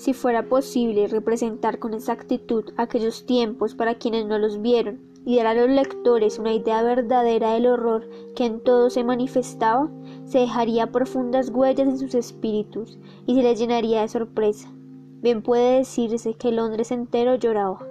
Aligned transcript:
Si 0.00 0.14
fuera 0.14 0.48
posible 0.48 1.08
representar 1.08 1.78
con 1.78 1.92
exactitud 1.92 2.64
aquellos 2.78 3.26
tiempos 3.26 3.74
para 3.74 3.96
quienes 3.96 4.24
no 4.24 4.38
los 4.38 4.62
vieron 4.62 4.98
y 5.26 5.36
dar 5.36 5.48
a 5.48 5.54
los 5.54 5.68
lectores 5.68 6.38
una 6.38 6.54
idea 6.54 6.82
verdadera 6.82 7.52
del 7.52 7.66
horror 7.66 8.08
que 8.34 8.46
en 8.46 8.60
todo 8.60 8.88
se 8.88 9.04
manifestaba, 9.04 9.90
se 10.24 10.38
dejaría 10.38 10.90
profundas 10.90 11.50
huellas 11.50 11.86
en 11.86 11.98
sus 11.98 12.14
espíritus 12.14 12.98
y 13.26 13.34
se 13.34 13.42
les 13.42 13.58
llenaría 13.58 14.00
de 14.00 14.08
sorpresa. 14.08 14.72
Bien 15.20 15.42
puede 15.42 15.76
decirse 15.76 16.32
que 16.32 16.50
Londres 16.50 16.92
entero 16.92 17.34
lloraba. 17.34 17.86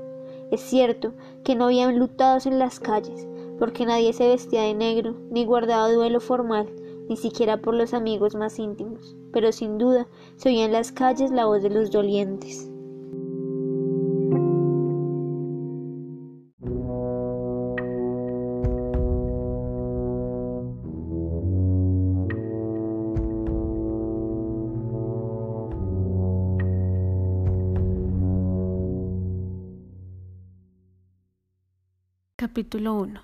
Es 0.50 0.62
cierto 0.62 1.14
que 1.44 1.54
no 1.54 1.66
habían 1.66 2.00
lutados 2.00 2.48
en 2.48 2.58
las 2.58 2.80
calles, 2.80 3.28
porque 3.60 3.86
nadie 3.86 4.14
se 4.14 4.28
vestía 4.28 4.64
de 4.64 4.74
negro, 4.74 5.16
ni 5.30 5.46
guardaba 5.46 5.92
duelo 5.92 6.20
formal, 6.20 6.70
ni 7.10 7.18
siquiera 7.18 7.58
por 7.58 7.74
los 7.74 7.94
amigos 7.96 8.36
más 8.36 8.60
íntimos, 8.60 9.18
pero 9.34 9.52
sin 9.52 9.80
duda 9.80 10.08
se 10.36 10.50
oía 10.50 10.66
en 10.66 10.72
las 10.72 10.92
calles 10.92 11.32
la 11.32 11.46
voz 11.46 11.64
de 11.64 11.72
los 11.72 11.90
dolientes. 11.92 12.70
Capítulo 32.36 32.94
1. 32.94 33.22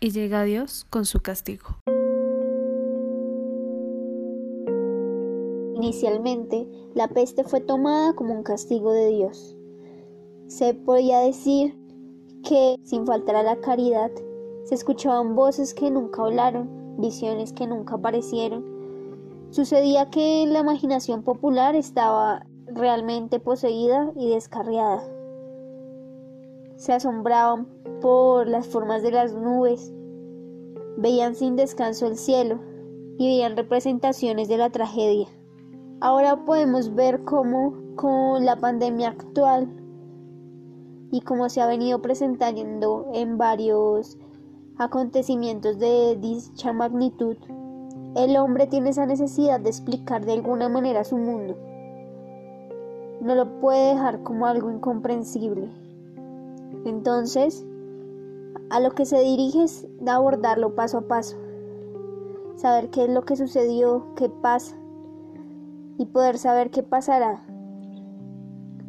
Y 0.00 0.10
llega 0.10 0.42
Dios 0.42 0.86
con 0.90 1.06
su 1.06 1.20
castigo. 1.20 1.81
Inicialmente, 5.82 6.68
la 6.94 7.08
peste 7.08 7.42
fue 7.42 7.58
tomada 7.60 8.12
como 8.12 8.32
un 8.32 8.44
castigo 8.44 8.92
de 8.92 9.08
Dios. 9.08 9.56
Se 10.46 10.74
podía 10.74 11.18
decir 11.18 11.76
que, 12.44 12.76
sin 12.84 13.04
faltar 13.04 13.34
a 13.34 13.42
la 13.42 13.56
caridad, 13.56 14.12
se 14.62 14.76
escuchaban 14.76 15.34
voces 15.34 15.74
que 15.74 15.90
nunca 15.90 16.22
hablaron, 16.22 16.70
visiones 16.98 17.52
que 17.52 17.66
nunca 17.66 17.96
aparecieron. 17.96 18.64
Sucedía 19.50 20.08
que 20.08 20.46
la 20.46 20.60
imaginación 20.60 21.24
popular 21.24 21.74
estaba 21.74 22.46
realmente 22.66 23.40
poseída 23.40 24.12
y 24.14 24.30
descarriada. 24.30 25.02
Se 26.76 26.92
asombraban 26.92 27.66
por 28.00 28.46
las 28.46 28.68
formas 28.68 29.02
de 29.02 29.10
las 29.10 29.34
nubes, 29.34 29.92
veían 30.96 31.34
sin 31.34 31.56
descanso 31.56 32.06
el 32.06 32.16
cielo 32.16 32.60
y 33.18 33.26
veían 33.26 33.56
representaciones 33.56 34.46
de 34.46 34.58
la 34.58 34.70
tragedia. 34.70 35.26
Ahora 36.04 36.44
podemos 36.44 36.96
ver 36.96 37.22
cómo 37.22 37.74
con 37.94 38.44
la 38.44 38.56
pandemia 38.56 39.10
actual 39.10 39.68
y 41.12 41.20
cómo 41.20 41.48
se 41.48 41.60
ha 41.60 41.68
venido 41.68 42.02
presentando 42.02 43.08
en 43.14 43.38
varios 43.38 44.18
acontecimientos 44.78 45.78
de 45.78 46.18
dicha 46.20 46.72
magnitud, 46.72 47.36
el 48.16 48.36
hombre 48.36 48.66
tiene 48.66 48.90
esa 48.90 49.06
necesidad 49.06 49.60
de 49.60 49.68
explicar 49.68 50.26
de 50.26 50.32
alguna 50.32 50.68
manera 50.68 51.04
su 51.04 51.18
mundo. 51.18 51.56
No 53.20 53.36
lo 53.36 53.60
puede 53.60 53.90
dejar 53.90 54.24
como 54.24 54.46
algo 54.46 54.72
incomprensible. 54.72 55.68
Entonces, 56.84 57.64
a 58.70 58.80
lo 58.80 58.90
que 58.90 59.04
se 59.04 59.20
dirige 59.20 59.62
es 59.62 59.86
abordarlo 60.04 60.74
paso 60.74 60.98
a 60.98 61.02
paso, 61.02 61.36
saber 62.56 62.90
qué 62.90 63.04
es 63.04 63.08
lo 63.08 63.22
que 63.22 63.36
sucedió, 63.36 64.04
qué 64.16 64.28
pasa 64.28 64.81
y 65.98 66.06
poder 66.06 66.38
saber 66.38 66.70
qué 66.70 66.82
pasará. 66.82 67.44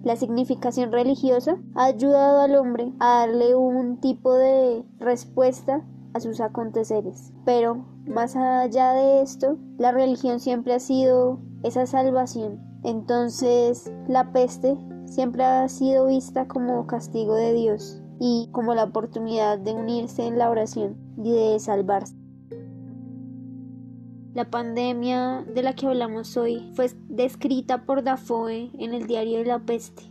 La 0.04 0.18
significación 0.18 0.92
religiosa 0.92 1.58
ha 1.76 1.86
ayudado 1.86 2.42
al 2.42 2.56
hombre 2.56 2.92
a 3.00 3.20
darle 3.20 3.56
un 3.56 4.02
tipo 4.02 4.34
de 4.34 4.84
respuesta 5.00 5.82
a 6.14 6.20
sus 6.20 6.42
aconteceres. 6.42 7.32
Pero 7.46 7.86
más 8.06 8.36
allá 8.36 8.92
de 8.94 9.22
esto, 9.22 9.58
la 9.78 9.92
religión 9.92 10.40
siempre 10.40 10.74
ha 10.74 10.80
sido 10.80 11.40
esa 11.64 11.86
salvación. 11.86 12.60
Entonces 12.84 13.92
la 14.08 14.34
peste 14.34 14.78
siempre 15.06 15.46
ha 15.46 15.70
sido 15.70 16.08
vista 16.08 16.48
como 16.48 16.86
castigo 16.86 17.36
de 17.36 17.54
Dios 17.54 18.02
y 18.20 18.50
como 18.52 18.76
la 18.76 18.84
oportunidad 18.84 19.58
de 19.58 19.74
unirse 19.74 20.28
en 20.28 20.38
la 20.38 20.50
oración 20.50 20.98
y 21.18 21.32
de 21.32 21.60
salvarse. 21.60 22.23
La 24.34 24.46
pandemia 24.46 25.46
de 25.48 25.62
la 25.62 25.76
que 25.76 25.86
hablamos 25.86 26.38
hoy 26.38 26.72
fue 26.74 26.90
descrita 27.08 27.86
por 27.86 28.04
Dafoe 28.04 28.72
en 28.80 28.96
el 28.96 29.06
diario 29.06 29.38
de 29.38 29.46
la 29.46 29.60
peste. 29.60 30.04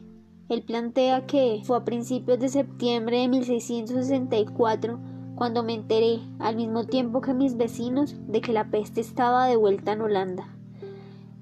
Él 0.49 0.62
plantea 0.62 1.27
que 1.27 1.60
fue 1.65 1.77
a 1.77 1.84
principios 1.84 2.38
de 2.38 2.49
septiembre 2.49 3.19
de 3.19 3.27
1664 3.27 5.00
cuando 5.34 5.65
me 5.65 5.75
enteré, 5.75 6.21
al 6.38 6.55
mismo 6.55 6.84
tiempo 6.84 7.21
que 7.21 7.34
mis 7.34 7.56
vecinos, 7.56 8.15
de 8.28 8.41
que 8.41 8.53
la 8.53 8.71
peste 8.71 9.00
estaba 9.00 9.47
de 9.47 9.56
vuelta 9.56 9.91
en 9.91 10.03
Holanda. 10.03 10.56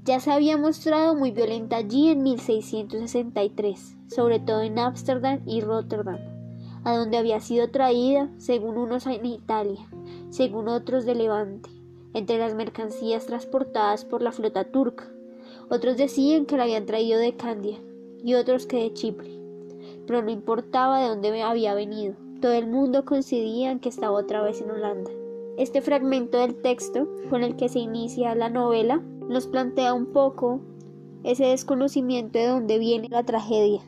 Ya 0.05 0.19
se 0.19 0.33
había 0.33 0.57
mostrado 0.57 1.15
muy 1.15 1.33
violenta 1.33 1.77
allí 1.77 2.09
en 2.09 2.23
1663, 2.23 3.99
sobre 4.07 4.41
todo 4.41 4.62
en 4.62 4.79
Ámsterdam 4.79 5.41
y 5.45 5.61
Rotterdam 5.61 6.19
a 6.83 6.97
donde 6.97 7.19
había 7.19 7.41
sido 7.41 7.71
traída, 7.71 8.31
según 8.39 8.79
unos 8.79 9.07
en 9.07 9.27
Italia, 9.27 9.87
según 10.31 10.67
otros 10.67 11.05
de 11.05 11.15
Levante, 11.15 11.71
entre 12.15 12.38
las 12.38 12.54
mercancías 12.54 13.26
transportadas 13.26 14.04
por 14.04 14.22
la 14.22 14.32
flota 14.32 14.65
turca. 14.65 15.10
Otros 15.69 15.97
decían 15.97 16.47
que 16.47 16.56
la 16.56 16.65
habían 16.65 16.87
traído 16.87 17.19
de 17.19 17.37
Candia 17.37 17.78
y 18.22 18.34
otros 18.34 18.66
que 18.66 18.78
de 18.78 18.93
Chipre, 18.93 19.31
pero 20.06 20.22
no 20.22 20.31
importaba 20.31 21.00
de 21.00 21.09
dónde 21.09 21.43
había 21.43 21.75
venido. 21.75 22.15
Todo 22.41 22.53
el 22.53 22.66
mundo 22.66 23.04
coincidía 23.04 23.70
en 23.70 23.81
que 23.81 23.88
estaba 23.88 24.19
otra 24.19 24.43
vez 24.43 24.60
en 24.60 24.70
Holanda. 24.70 25.10
Este 25.56 25.82
fragmento 25.82 26.38
del 26.38 26.60
texto 26.62 27.09
con 27.28 27.43
el 27.43 27.56
que 27.56 27.69
se 27.69 27.81
inicia 27.81 28.34
la 28.34 28.49
novela 28.49 29.03
nos 29.28 29.47
plantea 29.47 29.93
un 29.93 30.06
poco 30.06 30.60
ese 31.22 31.44
desconocimiento 31.44 32.38
de 32.38 32.47
dónde 32.47 32.78
viene 32.78 33.09
la 33.10 33.25
tragedia. 33.25 33.82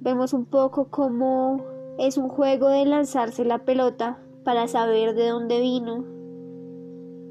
Vemos 0.00 0.32
un 0.32 0.46
poco 0.46 0.88
cómo 0.90 1.64
es 1.98 2.16
un 2.16 2.28
juego 2.28 2.68
de 2.68 2.84
lanzarse 2.84 3.44
la 3.44 3.64
pelota 3.64 4.18
para 4.42 4.66
saber 4.66 5.14
de 5.14 5.28
dónde 5.28 5.60
vino, 5.60 6.04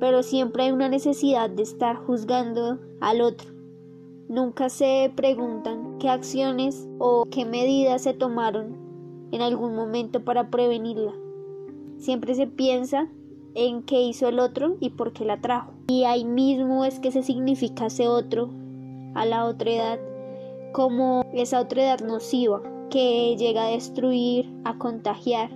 pero 0.01 0.23
siempre 0.23 0.63
hay 0.63 0.71
una 0.71 0.89
necesidad 0.89 1.47
de 1.47 1.61
estar 1.61 1.95
juzgando 1.95 2.79
al 3.01 3.21
otro. 3.21 3.51
Nunca 4.27 4.69
se 4.69 5.13
preguntan 5.15 5.99
qué 5.99 6.09
acciones 6.09 6.89
o 6.97 7.25
qué 7.29 7.45
medidas 7.45 8.01
se 8.01 8.15
tomaron 8.15 9.29
en 9.31 9.43
algún 9.43 9.75
momento 9.75 10.25
para 10.25 10.49
prevenirla. 10.49 11.13
Siempre 11.97 12.33
se 12.33 12.47
piensa 12.47 13.09
en 13.53 13.83
qué 13.83 14.01
hizo 14.01 14.27
el 14.27 14.39
otro 14.39 14.75
y 14.79 14.89
por 14.89 15.13
qué 15.13 15.23
la 15.23 15.39
trajo. 15.39 15.71
Y 15.89 16.05
ahí 16.05 16.25
mismo 16.25 16.83
es 16.83 16.99
que 16.99 17.11
se 17.11 17.21
significa 17.21 17.85
ese 17.85 18.07
otro 18.07 18.49
a 19.13 19.27
la 19.27 19.45
otra 19.45 19.69
edad 19.69 19.99
como 20.73 21.23
esa 21.31 21.61
otra 21.61 21.83
edad 21.83 21.99
nociva 21.99 22.63
que 22.89 23.35
llega 23.37 23.67
a 23.67 23.71
destruir, 23.71 24.51
a 24.63 24.79
contagiar 24.79 25.51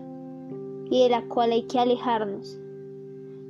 y 0.91 1.01
de 1.01 1.09
la 1.09 1.23
cual 1.23 1.51
hay 1.51 1.63
que 1.63 1.79
alejarnos, 1.79 2.59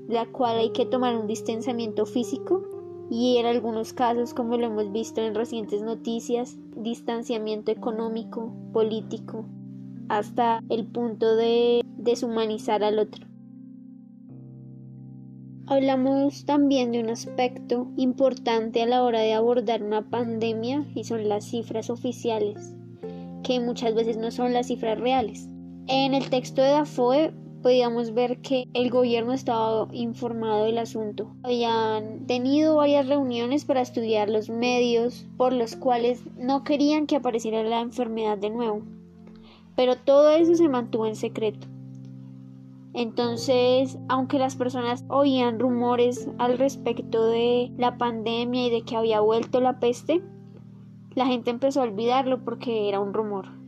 la 0.07 0.25
cual 0.25 0.57
hay 0.57 0.71
que 0.71 0.85
tomar 0.85 1.15
un 1.17 1.27
distanciamiento 1.27 2.05
físico 2.05 2.63
y 3.09 3.37
en 3.37 3.45
algunos 3.45 3.93
casos, 3.93 4.33
como 4.33 4.57
lo 4.57 4.65
hemos 4.67 4.91
visto 4.91 5.21
en 5.21 5.35
recientes 5.35 5.81
noticias, 5.81 6.57
distanciamiento 6.75 7.71
económico, 7.71 8.51
político, 8.73 9.45
hasta 10.09 10.59
el 10.69 10.85
punto 10.87 11.35
de 11.35 11.81
deshumanizar 11.97 12.83
al 12.83 12.99
otro. 12.99 13.27
Hablamos 15.67 16.45
también 16.45 16.91
de 16.91 16.99
un 16.99 17.09
aspecto 17.09 17.87
importante 17.97 18.83
a 18.83 18.85
la 18.85 19.03
hora 19.03 19.21
de 19.21 19.33
abordar 19.33 19.81
una 19.81 20.09
pandemia 20.09 20.85
y 20.93 21.05
son 21.05 21.27
las 21.27 21.45
cifras 21.45 21.89
oficiales 21.89 22.75
que 23.45 23.59
muchas 23.59 23.93
veces 23.93 24.17
no 24.17 24.31
son 24.31 24.53
las 24.53 24.67
cifras 24.67 24.99
reales. 24.99 25.47
En 25.87 26.15
el 26.15 26.29
texto 26.29 26.61
de 26.61 26.69
Dafoe 26.69 27.31
podíamos 27.65 28.13
ver 28.13 28.41
que 28.41 28.67
el 28.75 28.91
gobierno 28.91 29.33
estaba 29.33 29.87
informado 29.91 30.65
del 30.65 30.77
asunto. 30.77 31.31
Habían 31.41 32.27
tenido 32.27 32.75
varias 32.75 33.07
reuniones 33.07 33.65
para 33.65 33.81
estudiar 33.81 34.29
los 34.29 34.51
medios 34.51 35.25
por 35.35 35.51
los 35.51 35.75
cuales 35.75 36.21
no 36.37 36.63
querían 36.63 37.07
que 37.07 37.15
apareciera 37.15 37.63
la 37.63 37.81
enfermedad 37.81 38.37
de 38.37 38.51
nuevo. 38.51 38.83
Pero 39.75 39.95
todo 39.95 40.29
eso 40.29 40.53
se 40.53 40.69
mantuvo 40.69 41.07
en 41.07 41.15
secreto. 41.15 41.65
Entonces, 42.93 43.97
aunque 44.09 44.37
las 44.37 44.55
personas 44.55 45.03
oían 45.07 45.57
rumores 45.57 46.29
al 46.37 46.59
respecto 46.59 47.25
de 47.25 47.71
la 47.79 47.97
pandemia 47.97 48.67
y 48.67 48.69
de 48.69 48.83
que 48.83 48.95
había 48.95 49.21
vuelto 49.21 49.59
la 49.59 49.79
peste, 49.79 50.21
la 51.15 51.25
gente 51.25 51.49
empezó 51.49 51.81
a 51.81 51.85
olvidarlo 51.85 52.43
porque 52.43 52.87
era 52.87 52.99
un 52.99 53.15
rumor. 53.15 53.64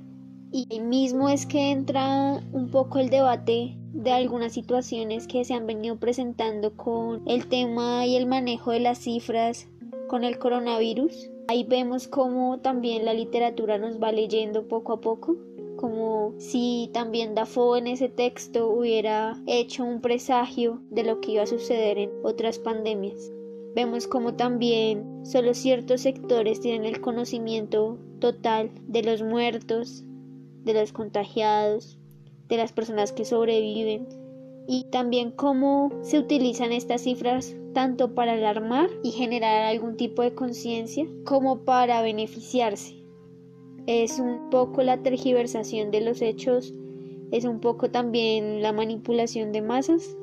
Y 0.52 0.68
ahí 0.72 0.80
mismo 0.80 1.30
es 1.30 1.46
que 1.46 1.72
entra 1.72 2.42
un 2.52 2.70
poco 2.72 3.00
el 3.00 3.10
debate 3.10 3.78
de 3.94 4.12
algunas 4.12 4.54
situaciones 4.54 5.28
que 5.28 5.44
se 5.44 5.54
han 5.54 5.68
venido 5.68 5.98
presentando 5.98 6.76
con 6.76 7.24
el 7.28 7.48
tema 7.48 8.06
y 8.06 8.16
el 8.16 8.28
manejo 8.28 8.72
de 8.72 8.80
las 8.80 9.00
cifras 9.00 9.68
con 10.08 10.24
el 10.24 10.40
coronavirus 10.40 11.30
Ahí 11.50 11.64
vemos 11.64 12.10
cómo 12.10 12.60
también 12.60 13.06
la 13.06 13.14
literatura 13.14 13.78
nos 13.78 14.04
va 14.04 14.12
leyendo 14.12 14.68
poco 14.68 14.92
a 14.92 15.00
poco, 15.00 15.38
como 15.78 16.34
si 16.40 16.90
también 16.92 17.36
Dafoe 17.36 17.80
en 17.80 17.88
ese 17.88 18.10
texto 18.10 18.68
hubiera 18.70 19.42
hecho 19.48 19.86
un 19.86 20.02
presagio 20.02 20.82
de 20.90 21.04
lo 21.06 21.22
que 21.22 21.32
iba 21.32 21.44
a 21.44 21.48
suceder 21.48 22.00
en 22.00 22.12
otras 22.22 22.60
pandemias. 22.60 23.32
Vemos 23.76 24.08
como 24.08 24.34
también 24.34 25.26
solo 25.26 25.54
ciertos 25.54 26.02
sectores 26.02 26.60
tienen 26.60 26.84
el 26.84 27.00
conocimiento 27.00 27.98
total 28.20 28.70
de 28.86 29.04
los 29.04 29.24
muertos, 29.24 30.04
de 30.68 30.76
los 30.76 30.94
contagiados, 30.94 31.98
de 32.48 32.58
las 32.58 32.72
personas 32.72 33.12
que 33.12 33.26
sobreviven 33.26 34.08
y 34.68 34.84
también 34.92 35.32
cómo 35.32 35.92
se 36.02 36.20
utilizan 36.20 36.72
estas 36.72 37.02
cifras 37.02 37.56
tanto 37.74 38.14
para 38.14 38.34
alarmar 38.34 38.90
y 39.04 39.12
generar 39.12 39.64
algún 39.64 39.98
tipo 39.98 40.22
de 40.22 40.36
conciencia 40.36 41.08
como 41.26 41.66
para 41.66 42.04
beneficiarse. 42.04 43.04
Es 43.88 44.20
un 44.20 44.50
poco 44.52 44.84
la 44.84 45.02
tergiversación 45.02 45.90
de 45.90 46.02
los 46.02 46.22
hechos, 46.22 46.74
es 47.32 47.46
un 47.46 47.60
poco 47.60 47.90
también 47.90 48.62
la 48.62 48.74
manipulación 48.74 49.52
de 49.52 49.62
masas 49.62 50.16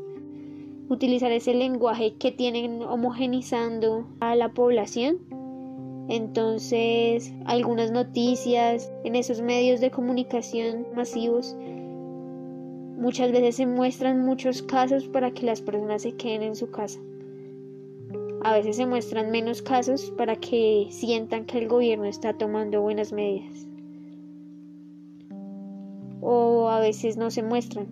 utilizar 0.88 1.32
ese 1.32 1.54
lenguaje 1.54 2.14
que 2.14 2.32
tienen 2.32 2.82
homogenizando 2.82 4.06
a 4.20 4.34
la 4.34 4.52
población. 4.52 5.18
Entonces, 6.08 7.32
algunas 7.46 7.90
noticias 7.90 8.92
en 9.04 9.16
esos 9.16 9.40
medios 9.40 9.80
de 9.80 9.90
comunicación 9.90 10.86
masivos 10.94 11.56
muchas 12.98 13.32
veces 13.32 13.56
se 13.56 13.66
muestran 13.66 14.24
muchos 14.24 14.62
casos 14.62 15.08
para 15.08 15.30
que 15.30 15.46
las 15.46 15.62
personas 15.62 16.02
se 16.02 16.12
queden 16.12 16.42
en 16.42 16.56
su 16.56 16.70
casa. 16.70 17.00
A 18.42 18.52
veces 18.52 18.76
se 18.76 18.86
muestran 18.86 19.30
menos 19.30 19.62
casos 19.62 20.12
para 20.18 20.36
que 20.36 20.88
sientan 20.90 21.46
que 21.46 21.58
el 21.58 21.68
gobierno 21.68 22.04
está 22.04 22.34
tomando 22.34 22.82
buenas 22.82 23.12
medidas. 23.12 23.66
O 26.20 26.68
a 26.68 26.80
veces 26.80 27.16
no 27.16 27.30
se 27.30 27.42
muestran 27.42 27.86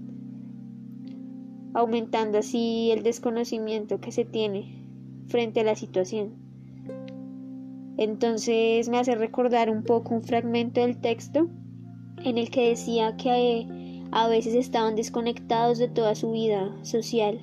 aumentando 1.75 2.39
así 2.39 2.91
el 2.91 3.03
desconocimiento 3.03 4.01
que 4.01 4.13
se 4.13 4.27
tiene 4.27 4.85
frente 5.29 5.61
a 5.61 5.65
la 5.65 5.75
situación. 5.75 6.42
Entonces 8.03 8.89
me 8.89 8.99
hace 8.99 9.15
recordar 9.15 9.71
un 9.71 9.85
poco 9.85 10.17
un 10.17 10.25
fragmento 10.25 10.81
del 10.81 11.01
texto 11.01 11.49
en 12.25 12.37
el 12.37 12.51
que 12.51 12.71
decía 12.71 13.17
que 13.17 14.05
a 14.11 14.27
veces 14.27 14.57
estaban 14.57 14.97
desconectados 14.97 15.79
de 15.79 15.87
toda 15.87 16.17
su 16.17 16.33
vida 16.33 16.77
social, 16.83 17.41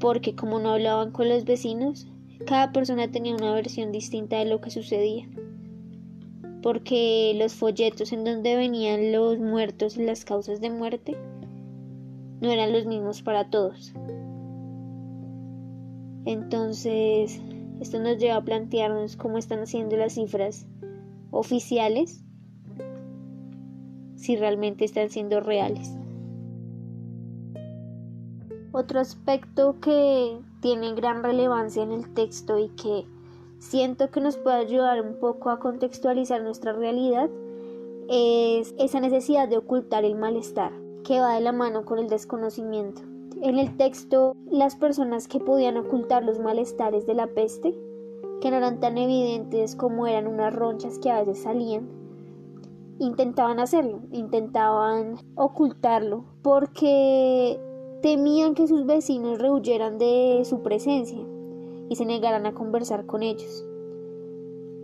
porque 0.00 0.34
como 0.34 0.60
no 0.60 0.70
hablaban 0.70 1.12
con 1.12 1.28
los 1.28 1.44
vecinos, 1.44 2.08
cada 2.46 2.72
persona 2.72 3.10
tenía 3.10 3.34
una 3.34 3.52
versión 3.52 3.92
distinta 3.92 4.38
de 4.38 4.46
lo 4.46 4.62
que 4.62 4.70
sucedía, 4.70 5.28
porque 6.62 7.34
los 7.36 7.52
folletos 7.52 8.14
en 8.14 8.24
donde 8.24 8.56
venían 8.56 9.12
los 9.12 9.38
muertos 9.38 9.98
y 9.98 10.04
las 10.06 10.24
causas 10.24 10.62
de 10.62 10.70
muerte 10.70 11.18
no 12.40 12.50
eran 12.50 12.72
los 12.72 12.86
mismos 12.86 13.20
para 13.20 13.50
todos. 13.50 13.92
Entonces, 16.24 17.42
esto 17.82 17.98
nos 17.98 18.18
lleva 18.18 18.36
a 18.36 18.44
plantearnos 18.44 19.16
cómo 19.16 19.38
están 19.38 19.58
haciendo 19.60 19.96
las 19.96 20.14
cifras 20.14 20.66
oficiales, 21.32 22.22
si 24.16 24.36
realmente 24.36 24.84
están 24.84 25.10
siendo 25.10 25.40
reales. 25.40 25.92
Otro 28.70 29.00
aspecto 29.00 29.80
que 29.80 30.38
tiene 30.60 30.94
gran 30.94 31.24
relevancia 31.24 31.82
en 31.82 31.90
el 31.90 32.14
texto 32.14 32.58
y 32.58 32.68
que 32.68 33.04
siento 33.58 34.10
que 34.10 34.20
nos 34.20 34.36
puede 34.36 34.56
ayudar 34.56 35.02
un 35.02 35.18
poco 35.18 35.50
a 35.50 35.58
contextualizar 35.58 36.40
nuestra 36.40 36.72
realidad 36.72 37.28
es 38.08 38.74
esa 38.78 39.00
necesidad 39.00 39.48
de 39.48 39.58
ocultar 39.58 40.04
el 40.04 40.14
malestar 40.14 40.72
que 41.04 41.18
va 41.18 41.34
de 41.34 41.40
la 41.40 41.52
mano 41.52 41.84
con 41.84 41.98
el 41.98 42.08
desconocimiento. 42.08 43.02
En 43.42 43.58
el 43.58 43.76
texto, 43.76 44.36
las 44.48 44.76
personas 44.76 45.26
que 45.26 45.40
podían 45.40 45.76
ocultar 45.76 46.22
los 46.22 46.38
malestares 46.38 47.08
de 47.08 47.14
la 47.14 47.26
peste, 47.26 47.76
que 48.40 48.52
no 48.52 48.56
eran 48.56 48.78
tan 48.78 48.96
evidentes 48.96 49.74
como 49.74 50.06
eran 50.06 50.28
unas 50.28 50.54
ronchas 50.54 51.00
que 51.00 51.10
a 51.10 51.24
veces 51.24 51.42
salían, 51.42 51.88
intentaban 53.00 53.58
hacerlo, 53.58 53.98
intentaban 54.12 55.16
ocultarlo, 55.34 56.24
porque 56.42 57.58
temían 58.00 58.54
que 58.54 58.68
sus 58.68 58.86
vecinos 58.86 59.40
rehuyeran 59.40 59.98
de 59.98 60.42
su 60.44 60.62
presencia 60.62 61.18
y 61.88 61.96
se 61.96 62.04
negaran 62.04 62.46
a 62.46 62.54
conversar 62.54 63.06
con 63.06 63.24
ellos. 63.24 63.66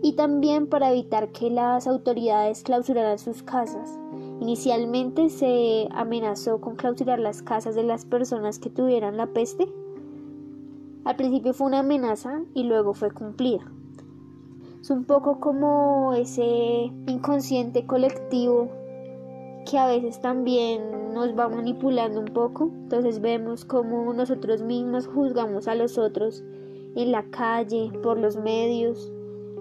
Y 0.01 0.17
también 0.17 0.67
para 0.67 0.91
evitar 0.91 1.31
que 1.31 1.49
las 1.49 1.87
autoridades 1.87 2.63
clausuraran 2.63 3.19
sus 3.19 3.41
casas 3.41 3.97
Inicialmente 4.39 5.29
se 5.29 5.87
amenazó 5.91 6.61
con 6.61 6.75
clausurar 6.75 7.19
las 7.19 7.41
casas 7.41 7.75
de 7.75 7.83
las 7.83 8.05
personas 8.05 8.57
que 8.59 8.69
tuvieran 8.69 9.17
la 9.17 9.27
peste. 9.27 9.67
Al 11.03 11.15
principio 11.15 11.53
fue 11.53 11.67
una 11.67 11.79
amenaza 11.79 12.41
y 12.53 12.63
luego 12.63 12.93
fue 12.93 13.11
cumplida. 13.11 13.69
Es 14.81 14.89
un 14.89 15.03
poco 15.03 15.39
como 15.39 16.13
ese 16.13 16.91
inconsciente 17.07 17.85
colectivo 17.85 18.69
que 19.69 19.77
a 19.77 19.87
veces 19.87 20.21
también 20.21 21.13
nos 21.13 21.37
va 21.37 21.49
manipulando 21.49 22.21
un 22.21 22.27
poco. 22.27 22.71
Entonces 22.83 23.19
vemos 23.19 23.65
como 23.65 24.13
nosotros 24.13 24.61
mismos 24.61 25.07
juzgamos 25.07 25.67
a 25.67 25.75
los 25.75 25.97
otros 25.97 26.43
en 26.95 27.11
la 27.11 27.23
calle, 27.29 27.91
por 28.01 28.17
los 28.17 28.37
medios 28.37 29.11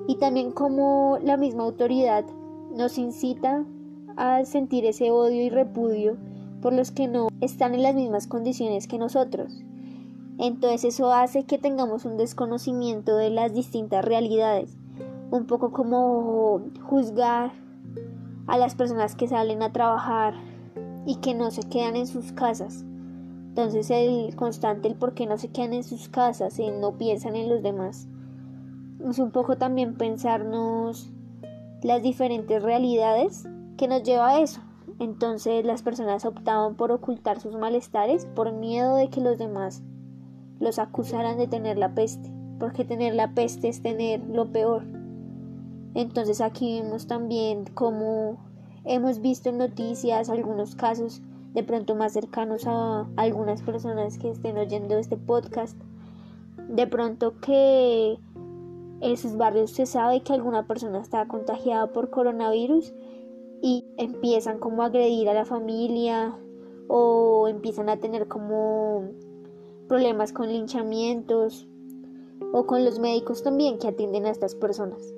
y 0.07 0.17
también 0.17 0.53
como 0.53 1.19
la 1.23 1.37
misma 1.37 1.65
autoridad 1.65 2.25
nos 2.71 2.97
incita 2.97 3.65
a 4.19 4.45
sentir 4.45 4.85
ese 4.85 5.11
odio 5.13 5.43
y 5.43 5.49
repudio 5.49 6.17
por 6.61 6.73
los 6.73 6.91
que 6.91 7.07
no 7.07 7.29
están 7.41 7.75
en 7.75 7.83
las 7.83 7.95
mismas 7.95 8.27
condiciones 8.27 8.89
que 8.89 8.99
nosotros. 8.99 9.53
Entonces 10.39 10.95
eso 10.95 11.13
hace 11.13 11.45
que 11.45 11.59
tengamos 11.59 12.05
un 12.05 12.17
desconocimiento 12.17 13.17
de 13.17 13.31
las 13.31 13.55
distintas 13.55 14.05
realidades, 14.05 14.77
un 15.31 15.47
poco 15.47 15.73
como 15.73 16.63
juzgar 16.83 17.53
a 18.49 18.59
las 18.59 18.75
personas 18.75 19.15
que 19.15 19.29
salen 19.29 19.63
a 19.63 19.73
trabajar 19.73 20.35
y 21.07 21.17
que 21.17 21.35
no 21.35 21.51
se 21.51 21.63
quedan 21.63 21.95
en 21.95 22.07
sus 22.07 22.33
casas. 22.33 22.85
Entonces 23.49 23.91
el 23.91 24.35
constante 24.35 24.89
el 24.89 24.95
por 24.95 25.15
qué 25.15 25.27
no 25.27 25.39
se 25.39 25.49
quedan 25.49 25.75
en 25.75 25.85
sus 25.85 26.09
casas 26.09 26.59
y 26.59 26.71
no 26.71 26.99
piensan 26.99 27.37
en 27.37 27.49
los 27.49 27.63
demás. 27.63 28.09
Es 29.09 29.21
un 29.21 29.31
poco 29.31 29.57
también 29.57 29.95
pensarnos 29.95 31.11
las 31.83 32.03
diferentes 32.03 32.63
realidades 32.63 33.49
que 33.79 33.89
nos 33.89 34.03
lleva 34.03 34.29
a 34.29 34.41
eso. 34.41 34.61
Entonces 34.99 35.65
las 35.65 35.83
personas 35.83 36.27
optaban 36.27 36.75
por 36.75 36.93
ocultar 36.93 37.41
sus 37.41 37.57
malestares 37.57 38.27
por 38.27 38.53
miedo 38.53 38.97
de 38.97 39.09
que 39.09 39.23
los 39.23 39.39
demás 39.39 39.83
los 40.61 40.79
acusaran 40.79 41.39
de 41.39 41.47
tener 41.47 41.79
la 41.79 41.95
peste, 41.95 42.31
porque 42.59 42.85
tener 42.85 43.15
la 43.15 43.33
peste 43.33 43.69
es 43.69 43.81
tener 43.81 44.21
lo 44.29 44.53
peor. 44.53 44.83
Entonces 45.95 46.41
aquí 46.41 46.81
vemos 46.83 47.07
también 47.07 47.65
como 47.75 48.39
hemos 48.85 49.21
visto 49.21 49.49
en 49.49 49.59
noticias 49.59 50.29
algunos 50.29 50.75
casos 50.75 51.23
de 51.55 51.63
pronto 51.63 51.95
más 51.95 52.13
cercanos 52.13 52.67
a 52.67 53.07
algunas 53.17 53.63
personas 53.63 54.19
que 54.19 54.31
estén 54.31 54.59
oyendo 54.59 54.99
este 54.99 55.17
podcast, 55.17 55.81
de 56.69 56.87
pronto 56.87 57.39
que 57.41 58.19
en 59.01 59.17
sus 59.17 59.37
barrios 59.37 59.71
se 59.71 59.87
sabe 59.87 60.23
que 60.23 60.33
alguna 60.33 60.67
persona 60.67 60.99
está 60.99 61.27
contagiada 61.29 61.93
por 61.93 62.11
coronavirus 62.11 62.93
y 63.61 63.85
empiezan 63.97 64.59
como 64.59 64.83
a 64.83 64.87
agredir 64.87 65.29
a 65.29 65.35
la 65.35 65.45
familia 65.45 66.39
o 66.89 67.49
empiezan 67.49 67.89
a 67.89 67.99
tener 67.99 68.29
como 68.29 69.11
problemas 69.89 70.33
con 70.33 70.49
linchamientos 70.49 71.67
o 72.53 72.67
con 72.67 72.85
los 72.85 72.99
médicos 72.99 73.43
también 73.43 73.79
que 73.79 73.89
atienden 73.89 74.27
a 74.27 74.31
estas 74.31 74.55
personas. 74.55 75.15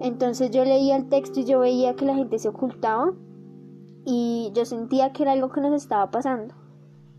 Entonces 0.00 0.50
yo 0.50 0.64
leía 0.64 0.96
el 0.96 1.08
texto 1.08 1.40
y 1.40 1.44
yo 1.44 1.60
veía 1.60 1.94
que 1.94 2.04
la 2.04 2.14
gente 2.14 2.38
se 2.38 2.48
ocultaba 2.48 3.14
y 4.04 4.50
yo 4.54 4.64
sentía 4.64 5.12
que 5.12 5.22
era 5.22 5.32
algo 5.32 5.50
que 5.50 5.60
nos 5.60 5.74
estaba 5.74 6.10
pasando. 6.10 6.54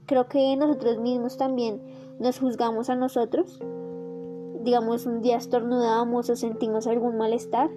Creo 0.06 0.27
que 0.27 0.56
nosotros 0.56 1.00
mismos 1.00 1.38
también 1.38 1.82
nos 2.20 2.39
juzgamos 2.39 2.89
a 2.89 2.96
nosotros. 2.96 3.60
Digamos, 4.62 5.06
un 5.06 5.22
día 5.22 5.38
estornudamos 5.38 6.29
o 6.29 6.36
sentimos 6.36 6.88
algún 6.88 7.17
malestar 7.17 7.70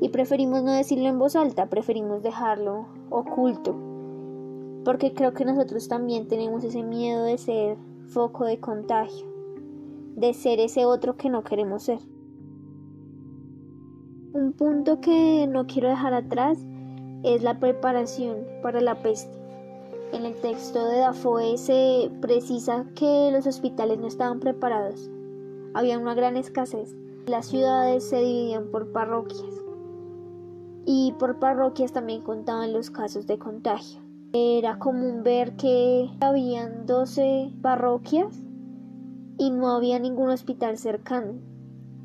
y 0.00 0.08
preferimos 0.08 0.62
no 0.62 0.72
decirlo 0.72 1.08
en 1.08 1.18
voz 1.18 1.36
alta, 1.36 1.66
preferimos 1.66 2.22
dejarlo 2.22 2.86
oculto, 3.10 3.74
porque 4.84 5.14
creo 5.14 5.32
que 5.32 5.44
nosotros 5.44 5.88
también 5.88 6.28
tenemos 6.28 6.64
ese 6.64 6.82
miedo 6.82 7.24
de 7.24 7.38
ser 7.38 7.76
foco 8.08 8.44
de 8.44 8.58
contagio, 8.58 9.26
de 10.16 10.34
ser 10.34 10.60
ese 10.60 10.84
otro 10.84 11.16
que 11.16 11.30
no 11.30 11.44
queremos 11.44 11.84
ser. 11.84 12.00
Un 14.32 14.52
punto 14.52 15.00
que 15.00 15.46
no 15.48 15.66
quiero 15.66 15.88
dejar 15.88 16.12
atrás 16.12 16.58
es 17.22 17.42
la 17.42 17.60
preparación 17.60 18.38
para 18.62 18.80
la 18.80 19.00
peste. 19.00 19.32
En 20.12 20.26
el 20.26 20.34
texto 20.34 20.86
de 20.86 20.98
Dafoe 20.98 21.56
se 21.56 22.10
precisa 22.20 22.84
que 22.94 23.30
los 23.32 23.46
hospitales 23.46 23.98
no 23.98 24.06
estaban 24.06 24.40
preparados. 24.40 25.10
Había 25.72 25.98
una 25.98 26.14
gran 26.14 26.36
escasez 26.36 26.94
Las 27.26 27.46
ciudades 27.46 28.08
se 28.08 28.18
dividían 28.18 28.66
por 28.70 28.92
parroquias 28.92 29.63
y 30.86 31.12
por 31.18 31.38
parroquias 31.38 31.92
también 31.92 32.22
contaban 32.22 32.72
los 32.72 32.90
casos 32.90 33.26
de 33.26 33.38
contagio. 33.38 34.00
Era 34.32 34.78
común 34.78 35.22
ver 35.22 35.56
que 35.56 36.10
habían 36.20 36.86
12 36.86 37.52
parroquias 37.62 38.36
y 39.38 39.50
no 39.50 39.70
había 39.70 39.98
ningún 39.98 40.30
hospital 40.30 40.76
cercano. 40.76 41.34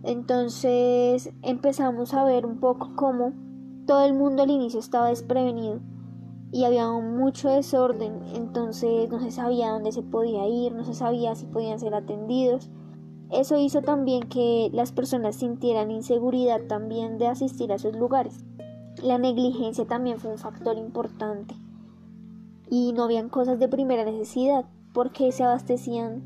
Entonces 0.04 1.32
empezamos 1.42 2.14
a 2.14 2.24
ver 2.24 2.46
un 2.46 2.60
poco 2.60 2.96
cómo 2.96 3.34
todo 3.86 4.06
el 4.06 4.14
mundo 4.14 4.44
al 4.44 4.52
inicio 4.52 4.80
estaba 4.80 5.10
desprevenido 5.10 5.80
y 6.52 6.64
había 6.64 6.88
mucho 6.90 7.50
desorden, 7.50 8.22
entonces 8.34 9.10
no 9.10 9.20
se 9.20 9.32
sabía 9.32 9.72
dónde 9.72 9.92
se 9.92 10.02
podía 10.02 10.48
ir, 10.48 10.74
no 10.74 10.84
se 10.84 10.94
sabía 10.94 11.36
si 11.36 11.46
podían 11.46 11.80
ser 11.80 11.94
atendidos. 11.94 12.70
Eso 13.30 13.58
hizo 13.58 13.82
también 13.82 14.28
que 14.30 14.70
las 14.74 14.92
personas 14.92 15.36
sintieran 15.36 15.92
inseguridad 15.92 16.62
también 16.68 17.20
de 17.20 17.28
asistir 17.28 17.72
a 17.72 17.76
esos 17.76 17.96
lugares. 17.96 18.44
La 19.04 19.18
negligencia 19.18 19.86
también 19.86 20.20
fue 20.20 20.32
un 20.32 20.38
factor 20.38 20.78
importante 20.78 21.56
y 22.70 22.92
no 22.92 23.04
habían 23.04 23.30
cosas 23.30 23.58
de 23.58 23.70
primera 23.70 24.04
necesidad 24.04 24.66
porque 24.94 25.32
se 25.32 25.44
abastecían 25.44 26.22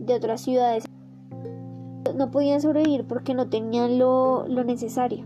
de 0.00 0.14
otras 0.14 0.40
ciudades. 0.40 0.84
No 2.16 2.30
podían 2.32 2.60
sobrevivir 2.60 3.06
porque 3.06 3.34
no 3.34 3.48
tenían 3.48 3.98
lo, 3.98 4.48
lo 4.48 4.64
necesario. 4.64 5.24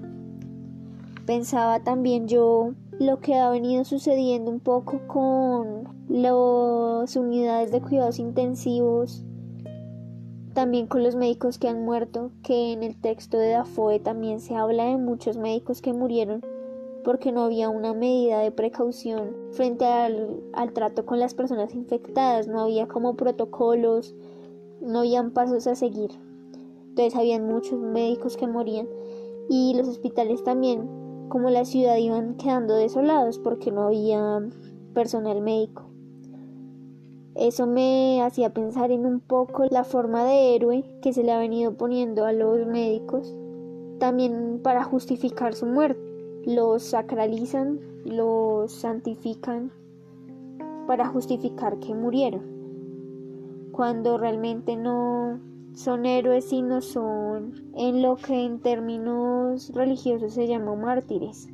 Pensaba 1.25 1.81
también 1.81 2.29
yo 2.29 2.75
lo 2.99 3.21
que 3.21 3.37
ha 3.37 3.49
venido 3.49 3.85
sucediendo 3.85 4.51
un 4.51 4.61
poco 4.61 5.01
con 5.07 5.89
las 6.11 7.17
unidades 7.17 7.73
de 7.73 7.81
cuidados 7.81 8.19
intensivos, 8.19 9.25
también 10.53 10.87
con 10.87 11.03
los 11.03 11.17
médicos 11.17 11.59
que 11.59 11.69
han 11.69 11.87
muerto, 11.87 12.33
que 12.43 12.73
en 12.73 12.83
el 12.83 13.01
texto 13.01 13.39
de 13.39 13.51
Dafoe 13.51 13.99
también 13.99 14.41
se 14.41 14.57
habla 14.57 14.85
de 14.85 14.99
muchos 14.99 15.39
médicos 15.39 15.81
que 15.81 15.95
murieron 15.95 16.43
porque 17.05 17.33
no 17.33 17.45
había 17.45 17.69
una 17.69 17.95
medida 17.95 18.41
de 18.41 18.51
precaución 18.51 19.35
frente 19.53 19.85
al, 19.85 20.41
al, 20.53 20.73
trato 20.73 21.05
con 21.05 21.19
las 21.19 21.35
personas 21.35 21.75
infectadas, 21.75 22.49
no 22.49 22.61
había 22.61 22.87
como 22.87 23.17
protocolos, 23.17 24.15
no 24.81 25.01
habían 25.01 25.33
pasos 25.33 25.67
a 25.67 25.75
seguir. 25.75 26.11
Entonces 26.89 27.17
habían 27.17 27.47
muchos 27.47 27.79
médicos 27.81 28.37
que 28.37 28.47
morían 28.47 28.87
y 29.49 29.75
los 29.75 29.89
hospitales 29.89 30.45
también, 30.45 30.89
como 31.29 31.51
la 31.51 31.65
ciudad, 31.65 31.97
iban 31.97 32.37
quedando 32.37 32.75
desolados 32.75 33.39
porque 33.39 33.71
no 33.71 33.83
había 33.83 34.41
personal 34.95 35.41
médico. 35.41 35.85
Eso 37.35 37.67
me 37.67 38.21
hacía 38.23 38.53
pensar 38.53 38.91
en 38.91 39.07
un 39.07 39.21
poco 39.21 39.65
la 39.71 39.85
forma 39.85 40.25
de 40.25 40.55
héroe 40.55 40.85
que 41.01 41.15
se 41.15 41.23
le 41.23 41.33
ha 41.33 41.39
venido 41.39 41.75
poniendo 41.77 42.27
a 42.27 42.33
los 42.33 42.67
médicos, 42.67 43.35
también 43.99 44.61
para 44.63 44.85
justificar 44.85 45.55
su 45.55 45.65
muerte 45.65 46.02
los 46.45 46.83
sacralizan, 46.83 47.81
los 48.05 48.73
santifican 48.73 49.71
para 50.87 51.07
justificar 51.07 51.79
que 51.79 51.95
murieron, 51.95 52.43
cuando 53.73 54.19
realmente 54.19 54.77
no 54.77 55.39
son 55.75 56.05
héroes 56.05 56.45
sino 56.47 56.83
son 56.83 57.73
en 57.75 58.03
lo 58.03 58.17
que 58.17 58.45
en 58.45 58.61
términos 58.61 59.73
religiosos 59.75 60.35
se 60.35 60.47
llama 60.47 60.75
mártires. 60.75 61.49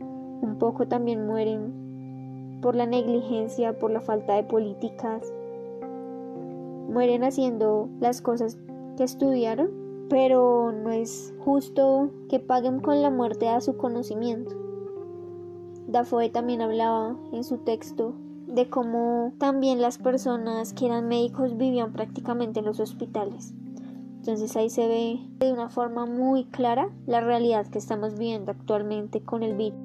Un 0.00 0.56
poco 0.58 0.86
también 0.86 1.26
mueren 1.26 2.60
por 2.62 2.74
la 2.74 2.86
negligencia, 2.86 3.78
por 3.78 3.90
la 3.90 4.00
falta 4.00 4.34
de 4.34 4.44
políticas, 4.44 5.32
mueren 6.88 7.24
haciendo 7.24 7.88
las 8.00 8.22
cosas 8.22 8.58
que 8.96 9.04
estudiaron 9.04 9.87
pero 10.08 10.72
no 10.72 10.90
es 10.90 11.34
justo 11.40 12.10
que 12.28 12.38
paguen 12.38 12.80
con 12.80 13.02
la 13.02 13.10
muerte 13.10 13.48
a 13.48 13.60
su 13.60 13.76
conocimiento. 13.76 14.54
Dafoe 15.86 16.30
también 16.30 16.60
hablaba 16.60 17.16
en 17.32 17.44
su 17.44 17.58
texto 17.58 18.14
de 18.46 18.68
cómo 18.68 19.32
también 19.38 19.80
las 19.80 19.98
personas 19.98 20.72
que 20.72 20.86
eran 20.86 21.08
médicos 21.08 21.56
vivían 21.56 21.92
prácticamente 21.92 22.60
en 22.60 22.66
los 22.66 22.80
hospitales. 22.80 23.54
Entonces 24.18 24.56
ahí 24.56 24.68
se 24.68 24.86
ve 24.88 25.20
de 25.38 25.52
una 25.52 25.68
forma 25.68 26.06
muy 26.06 26.44
clara 26.44 26.90
la 27.06 27.20
realidad 27.20 27.66
que 27.66 27.78
estamos 27.78 28.14
viviendo 28.14 28.50
actualmente 28.50 29.22
con 29.22 29.42
el 29.42 29.54
virus. 29.54 29.78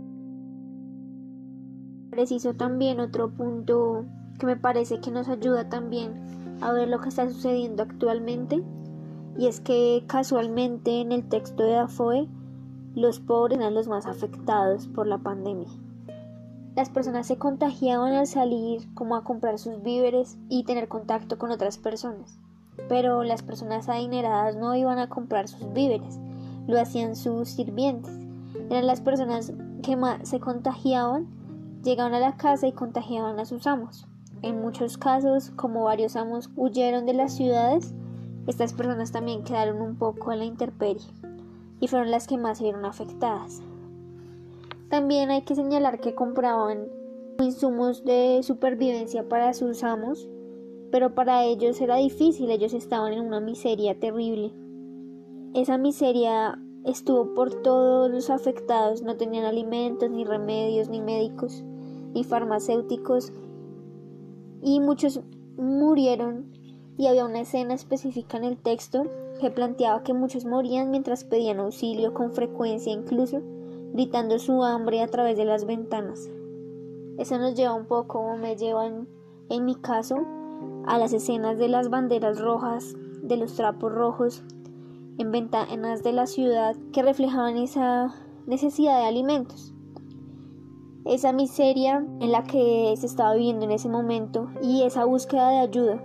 Preciso 2.10 2.54
también 2.54 3.00
otro 3.00 3.30
punto 3.30 4.06
que 4.40 4.46
me 4.46 4.56
parece 4.56 5.00
que 5.00 5.12
nos 5.12 5.30
ayuda 5.30 5.70
también 5.70 6.14
a 6.62 6.72
ver 6.72 6.88
lo 6.88 7.00
que 7.00 7.10
está 7.10 7.30
sucediendo 7.30 7.84
actualmente 7.84 8.64
y 9.38 9.48
es 9.48 9.60
que 9.60 10.04
casualmente 10.08 11.02
en 11.02 11.12
el 11.12 11.28
texto 11.28 11.64
de 11.64 11.72
Dafoe 11.72 12.28
los 12.96 13.20
pobres 13.20 13.60
eran 13.60 13.74
los 13.74 13.88
más 13.88 14.06
afectados 14.06 14.88
por 14.88 15.08
la 15.08 15.18
pandemia. 15.18 15.70
Las 16.76 16.90
personas 16.90 17.28
se 17.28 17.38
contagiaban 17.38 18.14
al 18.14 18.28
salir 18.28 18.92
como 18.94 19.16
a 19.16 19.24
comprar 19.24 19.60
sus 19.60 19.82
víveres 19.84 20.38
y 20.50 20.64
tener 20.64 20.88
contacto 20.88 21.38
con 21.38 21.52
otras 21.52 21.78
personas. 21.78 22.40
Pero 22.90 23.24
las 23.24 23.44
personas 23.44 23.90
adineradas 23.90 24.56
no 24.56 24.76
iban 24.76 24.98
a 24.98 25.08
comprar 25.10 25.48
sus 25.48 25.72
víveres, 25.74 26.20
lo 26.68 26.80
hacían 26.80 27.16
sus 27.16 27.50
sirvientes. 27.50 28.12
Eran 28.70 28.88
las 28.88 29.02
personas 29.02 29.54
que 29.84 29.96
más 29.96 30.28
se 30.28 30.40
contagiaban, 30.40 31.28
llegaban 31.84 32.16
a 32.16 32.20
la 32.20 32.38
casa 32.38 32.66
y 32.66 32.72
contagiaban 32.72 33.40
a 33.40 33.46
sus 33.46 33.68
amos. 33.68 34.08
En 34.42 34.60
muchos 34.62 34.98
casos, 34.98 35.52
como 35.56 35.84
varios 35.84 36.16
amos 36.16 36.50
huyeron 36.56 37.06
de 37.06 37.14
las 37.14 37.34
ciudades, 37.34 37.94
estas 38.48 38.74
personas 38.74 39.12
también 39.12 39.44
quedaron 39.44 39.82
un 39.82 39.96
poco 39.96 40.32
a 40.32 40.36
la 40.36 40.46
intemperie 40.46 41.08
y 41.80 41.88
fueron 41.88 42.12
las 42.12 42.28
que 42.28 42.38
más 42.38 42.58
se 42.58 42.66
vieron 42.66 42.86
afectadas. 42.86 43.62
También 44.90 45.32
hay 45.32 45.42
que 45.44 45.56
señalar 45.56 46.00
que 46.00 46.14
compraban 46.14 46.88
insumos 47.40 48.04
de 48.06 48.42
supervivencia 48.44 49.28
para 49.28 49.54
sus 49.54 49.84
amos, 49.84 50.28
pero 50.92 51.16
para 51.16 51.44
ellos 51.44 51.82
era 51.82 51.96
difícil, 51.96 52.52
ellos 52.52 52.74
estaban 52.74 53.14
en 53.14 53.22
una 53.22 53.40
miseria 53.40 54.00
terrible. 54.00 54.54
Esa 55.54 55.78
miseria 55.78 56.60
estuvo 56.86 57.34
por 57.34 57.64
todos 57.64 58.12
los 58.12 58.30
afectados, 58.30 59.02
no 59.02 59.16
tenían 59.16 59.46
alimentos, 59.46 60.10
ni 60.12 60.26
remedios, 60.26 60.90
ni 60.90 61.02
médicos, 61.02 61.64
ni 62.14 62.24
farmacéuticos, 62.24 63.34
y 64.62 64.80
muchos 64.80 65.22
murieron 65.58 66.54
y 66.98 67.08
había 67.08 67.26
una 67.26 67.42
escena 67.42 67.74
específica 67.74 68.38
en 68.38 68.44
el 68.44 68.58
texto 68.58 69.04
que 69.40 69.52
planteaba 69.52 70.04
que 70.04 70.14
muchos 70.14 70.46
morían 70.46 70.92
mientras 70.92 71.24
pedían 71.24 71.60
auxilio 71.60 72.14
con 72.14 72.34
frecuencia 72.34 72.94
incluso 72.94 73.42
gritando 73.94 74.40
su 74.40 74.64
hambre 74.64 75.02
a 75.02 75.08
través 75.08 75.38
de 75.38 75.46
las 75.46 75.66
ventanas. 75.66 76.30
Eso 77.18 77.38
nos 77.38 77.56
lleva 77.56 77.74
un 77.74 77.86
poco, 77.86 78.20
o 78.20 78.38
me 78.38 78.56
llevan 78.56 79.08
en 79.50 79.66
mi 79.66 79.76
caso, 79.76 80.18
a 80.86 80.98
las 80.98 81.14
escenas 81.14 81.58
de 81.60 81.68
las 81.68 81.90
banderas 81.90 82.40
rojas, 82.40 82.96
de 83.22 83.38
los 83.38 83.54
trapos 83.54 83.92
rojos, 83.92 84.44
en 85.20 85.32
ventanas 85.32 86.04
de 86.04 86.12
la 86.12 86.26
ciudad 86.26 86.76
que 86.92 87.04
reflejaban 87.04 87.58
esa 87.58 88.16
necesidad 88.48 89.00
de 89.00 89.06
alimentos, 89.06 89.74
esa 91.06 91.32
miseria 91.32 92.06
en 92.20 92.32
la 92.32 92.44
que 92.44 92.94
se 92.98 93.06
estaba 93.06 93.36
viviendo 93.36 93.66
en 93.66 93.72
ese 93.72 93.90
momento 93.90 94.50
y 94.62 94.84
esa 94.84 95.06
búsqueda 95.06 95.50
de 95.50 95.58
ayuda. 95.58 96.04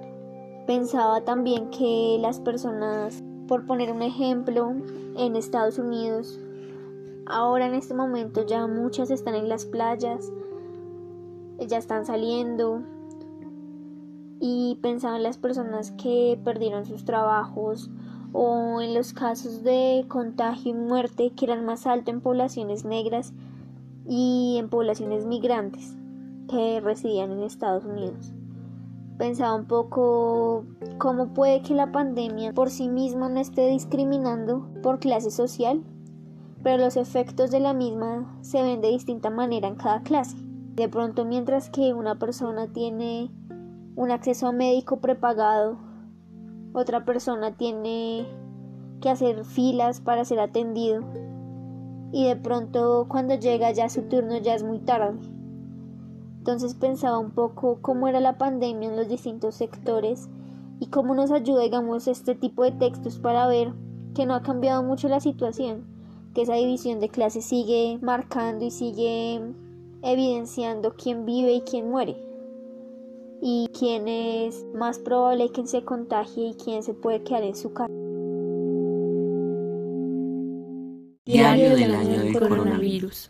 Pensaba 0.68 1.22
también 1.22 1.70
que 1.70 2.18
las 2.20 2.40
personas, 2.40 3.24
por 3.46 3.64
poner 3.64 3.90
un 3.90 4.02
ejemplo, 4.02 4.74
en 5.16 5.34
Estados 5.34 5.78
Unidos, 5.78 6.38
ahora 7.24 7.68
en 7.68 7.72
este 7.72 7.94
momento 7.94 8.44
ya 8.44 8.66
muchas 8.66 9.10
están 9.10 9.34
en 9.34 9.48
las 9.48 9.64
playas, 9.64 10.30
ya 11.58 11.78
están 11.78 12.04
saliendo 12.04 12.82
y 14.40 14.78
pensaba 14.82 15.16
en 15.16 15.22
las 15.22 15.38
personas 15.38 15.92
que 15.92 16.38
perdieron 16.44 16.84
sus 16.84 17.02
trabajos 17.06 17.88
o 18.34 18.82
en 18.82 18.92
los 18.92 19.14
casos 19.14 19.62
de 19.62 20.04
contagio 20.06 20.72
y 20.72 20.74
muerte 20.74 21.30
que 21.30 21.46
eran 21.46 21.64
más 21.64 21.86
altos 21.86 22.12
en 22.12 22.20
poblaciones 22.20 22.84
negras 22.84 23.32
y 24.06 24.56
en 24.58 24.68
poblaciones 24.68 25.24
migrantes 25.24 25.96
que 26.46 26.82
residían 26.82 27.32
en 27.32 27.44
Estados 27.44 27.86
Unidos 27.86 28.34
pensaba 29.18 29.54
un 29.54 29.66
poco 29.66 30.64
cómo 30.98 31.34
puede 31.34 31.60
que 31.60 31.74
la 31.74 31.92
pandemia 31.92 32.52
por 32.52 32.70
sí 32.70 32.88
misma 32.88 33.28
no 33.28 33.40
esté 33.40 33.66
discriminando 33.66 34.68
por 34.82 35.00
clase 35.00 35.30
social, 35.30 35.82
pero 36.62 36.84
los 36.84 36.96
efectos 36.96 37.50
de 37.50 37.60
la 37.60 37.74
misma 37.74 38.38
se 38.40 38.62
ven 38.62 38.80
de 38.80 38.88
distinta 38.88 39.30
manera 39.30 39.68
en 39.68 39.74
cada 39.74 40.02
clase. 40.02 40.36
De 40.74 40.88
pronto, 40.88 41.24
mientras 41.24 41.68
que 41.68 41.92
una 41.92 42.18
persona 42.18 42.72
tiene 42.72 43.30
un 43.96 44.10
acceso 44.12 44.46
a 44.46 44.52
médico 44.52 45.00
prepagado, 45.00 45.78
otra 46.72 47.04
persona 47.04 47.56
tiene 47.56 48.28
que 49.00 49.10
hacer 49.10 49.44
filas 49.44 50.00
para 50.00 50.24
ser 50.24 50.38
atendido 50.38 51.02
y 52.12 52.26
de 52.26 52.36
pronto 52.36 53.06
cuando 53.08 53.34
llega 53.34 53.70
ya 53.72 53.88
su 53.88 54.02
turno 54.02 54.38
ya 54.38 54.54
es 54.54 54.62
muy 54.62 54.78
tarde. 54.78 55.18
Entonces 56.38 56.74
pensaba 56.74 57.18
un 57.18 57.32
poco 57.32 57.78
cómo 57.82 58.08
era 58.08 58.20
la 58.20 58.38
pandemia 58.38 58.88
en 58.88 58.96
los 58.96 59.08
distintos 59.08 59.54
sectores 59.54 60.28
y 60.80 60.86
cómo 60.86 61.14
nos 61.14 61.30
ayuda, 61.30 61.62
digamos, 61.62 62.08
este 62.08 62.34
tipo 62.34 62.64
de 62.64 62.72
textos 62.72 63.18
para 63.18 63.46
ver 63.46 63.72
que 64.14 64.26
no 64.26 64.34
ha 64.34 64.42
cambiado 64.42 64.82
mucho 64.82 65.08
la 65.08 65.20
situación, 65.20 65.84
que 66.34 66.42
esa 66.42 66.54
división 66.54 67.00
de 67.00 67.08
clases 67.08 67.44
sigue 67.44 67.98
marcando 68.00 68.64
y 68.64 68.70
sigue 68.70 69.40
evidenciando 70.02 70.94
quién 70.94 71.26
vive 71.26 71.52
y 71.54 71.60
quién 71.62 71.90
muere 71.90 72.28
y 73.40 73.68
quién 73.78 74.08
es 74.08 74.64
más 74.74 74.98
probable 74.98 75.50
que 75.50 75.66
se 75.66 75.84
contagie 75.84 76.48
y 76.48 76.54
quién 76.54 76.82
se 76.82 76.94
puede 76.94 77.22
quedar 77.22 77.42
en 77.42 77.56
su 77.56 77.72
casa. 77.72 77.92
Diario 81.24 81.76
del 81.76 81.94
año 81.94 82.18
del 82.20 82.38
coronavirus. 82.38 83.26